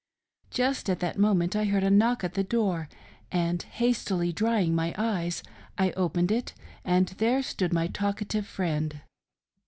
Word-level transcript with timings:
Just 0.49 0.89
at 0.89 0.97
that 1.01 1.19
moment 1.19 1.55
I 1.55 1.65
heard 1.65 1.83
a 1.83 1.91
knock 1.91 2.23
at 2.23 2.33
the 2.33 2.43
door, 2.43 2.89
and 3.31 3.61
hastily 3.61 4.33
drying 4.33 4.73
my 4.73 4.95
eyes, 4.97 5.43
I 5.77 5.91
opened 5.91 6.31
it, 6.31 6.55
and 6.83 7.09
there 7.19 7.43
stood 7.43 7.71
my 7.71 7.85
talk 7.85 8.19
ative 8.19 8.45
friend. 8.45 9.01